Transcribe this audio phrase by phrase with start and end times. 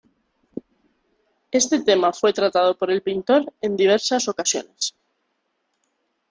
[1.51, 4.95] Este tema fue tratado por el pintor en diversas ocasiones.